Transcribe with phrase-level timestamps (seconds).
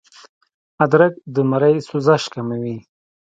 [0.83, 2.77] ادرک د مرۍ سوزش کموي